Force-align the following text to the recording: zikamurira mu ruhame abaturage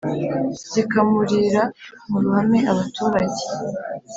zikamurira 0.71 1.61
mu 2.09 2.17
ruhame 2.23 2.59
abaturage 2.71 3.43